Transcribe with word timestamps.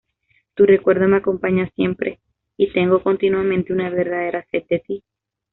Tu 0.55 0.65
recuerdo 0.65 1.07
me 1.07 1.17
acompaña 1.17 1.69
siempre, 1.75 2.19
y 2.57 2.73
tengo 2.73 3.03
continuamente 3.03 3.71
una 3.71 3.91
verdadera 3.91 4.43
sed 4.51 4.63
de 4.67 4.79
ti. 4.79 5.03